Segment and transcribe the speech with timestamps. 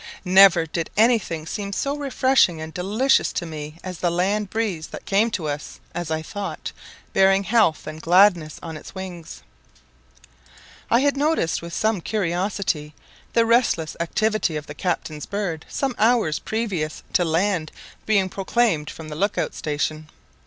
[0.25, 4.87] Never did any thing seem so refreshing and delicious to me as the land breeze
[4.87, 6.71] that came to us, as I thought,
[7.13, 9.43] bearing health and gladness on its wings.
[10.89, 12.95] I had noticed with some curiosity
[13.33, 17.71] the restless activity of the captain's bird some hours previous to "land"
[18.07, 20.09] being proclaimed from the look out station.